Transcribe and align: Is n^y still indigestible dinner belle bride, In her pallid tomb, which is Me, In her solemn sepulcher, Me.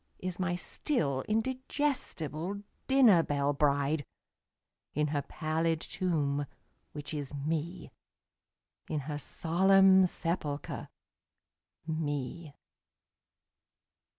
Is 0.17 0.37
n^y 0.39 0.57
still 0.57 1.21
indigestible 1.27 2.63
dinner 2.87 3.21
belle 3.21 3.53
bride, 3.53 4.03
In 4.95 5.05
her 5.09 5.21
pallid 5.21 5.79
tomb, 5.79 6.47
which 6.91 7.13
is 7.13 7.31
Me, 7.35 7.91
In 8.89 9.01
her 9.01 9.19
solemn 9.19 10.07
sepulcher, 10.07 10.89
Me. 11.85 12.55